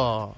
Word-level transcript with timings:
Oh. 0.00 0.34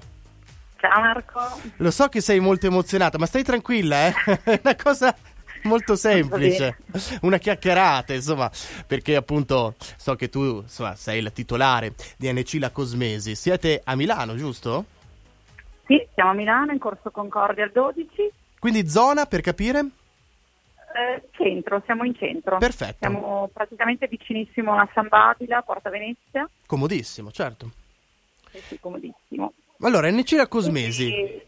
Ciao 0.77 0.99
Marco. 0.99 1.39
Lo 1.77 1.91
so 1.91 2.09
che 2.09 2.19
sei 2.19 2.41
molto 2.41 2.65
emozionata, 2.67 3.17
ma 3.17 3.25
stai 3.25 3.43
tranquilla, 3.43 4.07
eh? 4.07 4.13
È 4.43 4.59
una 4.61 4.75
cosa 4.75 5.15
molto 5.63 5.95
semplice, 5.95 6.79
una 7.21 7.37
chiacchierata, 7.37 8.13
insomma, 8.13 8.51
perché 8.85 9.15
appunto 9.15 9.75
so 9.77 10.15
che 10.15 10.27
tu 10.27 10.59
insomma, 10.61 10.95
sei 10.95 11.21
la 11.21 11.29
titolare 11.29 11.93
di 12.17 12.29
NC 12.29 12.57
La 12.59 12.71
Cosmesi. 12.71 13.35
Siete 13.35 13.79
a 13.85 13.95
Milano, 13.95 14.35
giusto? 14.35 14.85
Sì, 15.85 16.05
siamo 16.13 16.31
a 16.31 16.33
Milano, 16.33 16.73
in 16.73 16.79
corso 16.79 17.09
Concordia 17.11 17.63
al 17.63 17.71
12. 17.71 18.31
Quindi 18.59 18.89
zona, 18.89 19.25
per 19.25 19.39
capire? 19.39 19.79
Eh, 19.79 21.29
centro, 21.31 21.81
siamo 21.85 22.03
in 22.03 22.15
centro. 22.15 22.57
Perfetto. 22.57 22.97
Siamo 22.99 23.49
praticamente 23.53 24.07
vicinissimo 24.07 24.75
a 24.77 24.87
San 24.93 25.07
Babila, 25.07 25.61
Porta 25.61 25.89
Venezia. 25.89 26.47
Comodissimo, 26.65 27.31
certo. 27.31 27.71
Sì, 28.61 28.79
comodissimo. 28.79 29.53
Allora, 29.81 30.07
La 30.35 30.47
Cosmesi. 30.47 31.09
Quindi, 31.11 31.43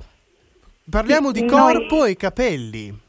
Parliamo 0.90 1.34
sì, 1.34 1.42
di 1.42 1.46
noi- 1.46 1.50
corpo 1.50 2.06
e 2.06 2.16
capelli. 2.16 3.00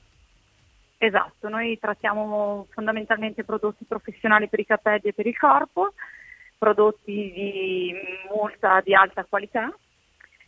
Esatto, 0.98 1.48
noi 1.48 1.78
trattiamo 1.78 2.66
fondamentalmente 2.70 3.45
prodotti 3.45 3.84
professionali 3.84 4.48
per 4.48 4.60
i 4.60 4.66
capelli 4.66 5.09
e 5.09 5.12
per 5.12 5.27
il 5.27 5.37
corpo, 5.37 5.92
prodotti 6.56 7.32
di 7.34 7.95
molta, 8.34 8.80
di 8.80 8.95
alta 8.95 9.24
qualità 9.28 9.70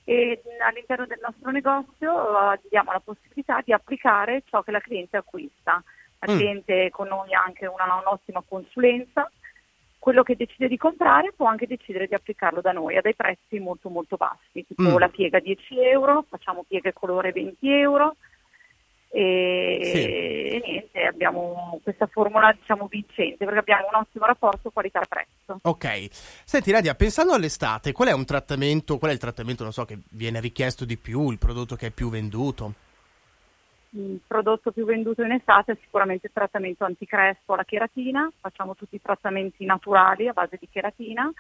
e 0.05 0.41
all'interno 0.67 1.05
del 1.05 1.19
nostro 1.23 1.51
negozio 1.51 2.53
eh, 2.55 2.61
diamo 2.71 2.93
la 2.93 3.01
possibilità 3.01 3.61
di 3.63 3.75
applicare 3.75 4.43
ciò 4.49 4.63
che 4.63 4.71
la 4.71 4.81
cliente 4.81 5.19
acquista. 5.19 5.83
La 6.21 6.33
Mm. 6.33 6.37
cliente 6.37 6.91
con 6.91 7.09
noi 7.09 7.35
ha 7.35 7.43
anche 7.43 7.67
una, 7.67 7.85
un'ottima 8.01 8.43
consulenza, 8.49 9.31
quello 10.09 10.23
che 10.23 10.37
decide 10.37 10.69
di 10.69 10.79
comprare 10.79 11.35
può 11.37 11.45
anche 11.47 11.67
decidere 11.67 12.07
di 12.07 12.15
applicarlo 12.15 12.63
da 12.63 12.73
noi 12.73 12.97
a 12.97 13.03
dei 13.03 13.15
prezzi 13.15 13.59
molto 13.59 13.91
molto 13.91 14.17
bassi, 14.17 14.65
tipo 14.67 14.81
Mm. 14.83 14.97
la 14.97 15.09
piega 15.11 15.39
10 15.39 15.79
euro, 15.83 16.25
facciamo 16.31 16.65
pieghe 16.67 16.95
colore 16.95 17.31
20 17.31 17.69
euro 17.71 18.17
e, 19.11 19.81
Sì. 19.83 19.99
e 20.05 20.63
niente, 20.65 21.03
abbiamo 21.05 21.79
questa 21.83 22.07
formula 22.07 22.51
diciamo 22.59 22.87
vincente 22.89 23.45
perché 23.45 23.59
abbiamo 23.59 23.89
un 23.93 24.01
ottimo 24.01 24.25
rapporto 24.25 24.71
qualità-prezzo. 24.71 25.59
Ok. 25.63 26.07
Senti 26.11 26.71
Nadia, 26.73 26.95
pensando 26.95 27.35
all'estate, 27.35 27.93
qual 27.93 28.09
è 28.09 28.13
un 28.13 28.25
trattamento, 28.25 28.97
qual 28.97 29.11
è 29.11 29.15
il 29.15 29.21
trattamento, 29.21 29.63
non 29.63 29.73
so, 29.73 29.85
che 29.85 29.99
viene 30.13 30.41
richiesto 30.41 30.87
di 30.87 30.97
più, 30.97 31.31
il 31.31 31.39
prodotto 31.39 31.77
che 31.77 31.89
è 31.89 31.91
più 31.91 32.09
venduto? 32.09 32.73
Il 33.91 34.21
prodotto 34.27 34.71
più 34.71 34.85
venduto 34.85 35.23
in 35.23 35.33
estate 35.33 35.73
è 35.73 35.79
sicuramente 35.81 36.27
il 36.27 36.33
trattamento 36.33 36.85
anticrespo 36.85 37.55
alla 37.55 37.65
cheratina, 37.65 38.31
facciamo 38.39 38.75
tutti 38.75 38.97
i 38.97 39.01
trattamenti 39.03 39.65
naturali 39.65 40.29
a 40.29 40.33
base 40.33 40.59
di 40.61 40.69
cheratina 40.71 41.33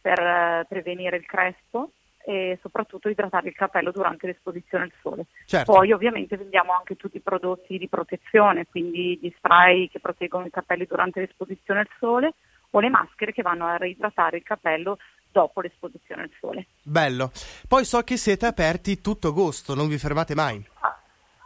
per 0.00 0.18
eh, 0.18 0.66
prevenire 0.68 1.18
il 1.18 1.26
crespo 1.26 1.90
e 2.24 2.58
soprattutto 2.60 3.08
idratare 3.08 3.48
il 3.48 3.54
capello 3.54 3.90
durante 3.90 4.26
l'esposizione 4.26 4.84
al 4.84 4.92
sole. 5.00 5.26
Certo. 5.46 5.72
Poi 5.72 5.92
ovviamente 5.92 6.36
vendiamo 6.36 6.72
anche 6.72 6.96
tutti 6.96 7.16
i 7.16 7.20
prodotti 7.20 7.78
di 7.78 7.88
protezione, 7.88 8.66
quindi 8.66 9.18
gli 9.20 9.32
spray 9.36 9.88
che 9.88 10.00
proteggono 10.00 10.46
i 10.46 10.50
capelli 10.50 10.86
durante 10.86 11.20
l'esposizione 11.20 11.80
al 11.80 11.88
sole 11.98 12.34
o 12.70 12.80
le 12.80 12.88
maschere 12.88 13.32
che 13.32 13.42
vanno 13.42 13.66
a 13.66 13.76
reidratare 13.76 14.38
il 14.38 14.42
capello 14.42 14.98
dopo 15.32 15.60
l'esposizione 15.60 16.22
al 16.22 16.30
sole. 16.38 16.66
Bello. 16.82 17.30
Poi 17.68 17.84
so 17.84 18.00
che 18.02 18.16
siete 18.16 18.46
aperti 18.46 19.00
tutto 19.00 19.28
agosto, 19.28 19.74
non 19.74 19.88
vi 19.88 19.98
fermate 19.98 20.34
mai. 20.34 20.69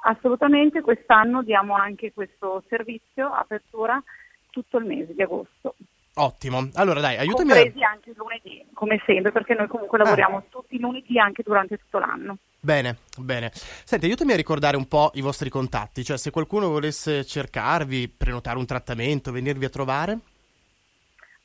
Assolutamente, 0.07 0.83
quest'anno 0.83 1.43
diamo 1.43 1.75
anche 1.75 2.13
questo 2.13 2.63
servizio, 2.69 3.33
apertura 3.33 4.03
tutto 4.51 4.77
il 4.77 4.85
mese 4.85 5.15
di 5.15 5.23
agosto. 5.23 5.77
Ottimo. 6.17 6.69
Allora 6.75 7.01
dai, 7.01 7.17
aiutami 7.17 7.53
a... 7.53 7.55
Compresi 7.55 7.83
anche 7.83 8.11
il 8.11 8.17
lunedì, 8.17 8.65
come 8.75 9.03
sempre, 9.07 9.33
perché 9.33 9.55
noi 9.55 9.67
comunque 9.67 9.99
lavoriamo 9.99 10.37
Ah. 10.37 10.43
tutti 10.49 10.77
i 10.77 10.79
lunedì 10.79 11.19
anche 11.19 11.43
durante 11.43 11.79
tutto 11.79 11.99
l'anno. 11.99 12.37
Bene, 12.61 12.99
bene. 13.19 13.51
Senti, 13.53 14.05
aiutami 14.05 14.33
a 14.33 14.37
ricordare 14.37 14.77
un 14.77 14.87
po' 14.87 15.11
i 15.15 15.23
vostri 15.23 15.49
contatti, 15.49 16.05
cioè 16.05 16.19
se 16.19 16.31
qualcuno 16.31 16.69
volesse 16.69 17.25
cercarvi, 17.25 18.09
prenotare 18.09 18.59
un 18.59 18.67
trattamento, 18.67 19.33
venirvi 19.33 19.65
a 19.65 19.71
trovare? 19.71 20.19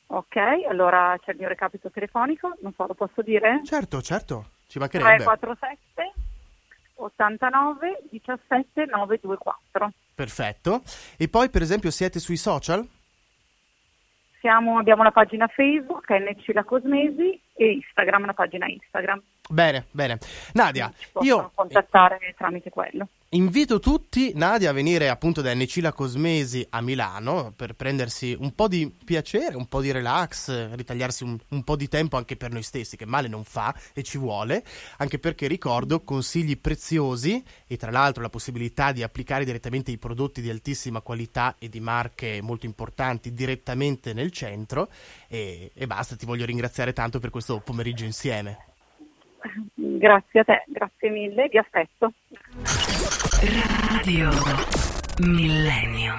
Ok, 0.08 0.36
allora 0.68 1.16
c'è 1.24 1.32
il 1.32 1.38
mio 1.38 1.48
recapito 1.48 1.90
telefonico, 1.90 2.56
non 2.62 2.74
so, 2.74 2.86
lo 2.86 2.94
posso 2.94 3.22
dire? 3.22 3.62
Certo, 3.64 4.02
certo, 4.02 4.46
ci 4.68 4.80
mancherebbe. 4.80 5.24
347 5.24 6.09
89 7.00 8.04
17 8.10 8.86
924. 8.86 9.92
Perfetto. 10.16 10.82
E 11.18 11.28
poi, 11.30 11.50
per 11.50 11.62
esempio, 11.62 11.92
siete 11.92 12.20
sui 12.20 12.38
social? 12.38 12.86
Siamo, 14.40 14.78
abbiamo 14.80 15.04
la 15.04 15.12
pagina 15.12 15.48
Facebook, 15.48 16.10
NC 16.10 16.54
La 16.54 16.64
Cosmesi, 16.64 17.42
e 17.60 17.74
Instagram, 17.74 18.26
la 18.26 18.34
pagina 18.34 18.68
Instagram. 18.68 19.22
Bene, 19.52 19.88
bene. 19.90 20.20
Nadia, 20.54 20.94
io 21.22 21.52
contattare 21.56 22.36
tramite 22.38 22.70
quello. 22.70 23.08
invito 23.30 23.80
tutti, 23.80 24.32
Nadia, 24.36 24.70
a 24.70 24.74
venire 24.74 25.10
appunto 25.10 25.42
da 25.42 25.54
NC 25.54 25.80
La 25.82 25.92
Cosmesi 25.92 26.66
a 26.70 26.82
Milano 26.82 27.52
per 27.56 27.74
prendersi 27.74 28.38
un 28.40 28.54
po' 28.54 28.68
di 28.68 28.94
piacere, 29.04 29.56
un 29.56 29.68
po' 29.68 29.82
di 29.82 29.92
relax, 29.92 30.76
ritagliarsi 30.76 31.24
un, 31.24 31.36
un 31.50 31.64
po' 31.64 31.76
di 31.76 31.88
tempo 31.88 32.16
anche 32.16 32.38
per 32.38 32.52
noi 32.52 32.62
stessi, 32.62 32.96
che 32.96 33.08
male 33.08 33.28
non 33.28 33.44
fa 33.44 33.74
e 33.94 34.04
ci 34.04 34.20
vuole, 34.20 34.64
anche 34.98 35.18
perché 35.18 35.48
ricordo 35.48 36.04
consigli 36.04 36.58
preziosi 36.60 37.44
e 37.66 37.76
tra 37.76 37.90
l'altro 37.90 38.22
la 38.22 38.30
possibilità 38.30 38.92
di 38.92 39.02
applicare 39.02 39.46
direttamente 39.46 39.90
i 39.90 39.98
prodotti 39.98 40.42
di 40.42 40.52
altissima 40.52 41.02
qualità 41.02 41.56
e 41.58 41.70
di 41.70 41.80
marche 41.80 42.40
molto 42.44 42.68
importanti 42.68 43.34
direttamente 43.34 44.14
nel 44.14 44.32
centro 44.32 44.90
e, 45.28 45.72
e 45.74 45.88
basta, 45.88 46.16
ti 46.16 46.28
voglio 46.28 46.46
ringraziare 46.46 46.94
tanto 46.94 47.18
per 47.18 47.32
questo 47.32 47.49
pomeriggio 47.58 48.06
insieme. 48.06 48.58
Grazie 49.74 50.40
a 50.42 50.44
te, 50.44 50.64
grazie 50.68 51.10
mille, 51.10 51.48
vi 51.50 51.58
aspetto. 51.58 52.14
Radio 53.90 54.30
Millennium. 55.20 56.18